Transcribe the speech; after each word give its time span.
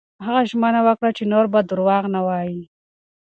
هغه 0.25 0.41
ژمنه 0.49 0.79
وکړه 0.87 1.09
چې 1.17 1.23
نور 1.31 1.45
به 1.53 1.59
درواغ 1.69 2.03
نه 2.15 2.21
وايي. 2.27 2.61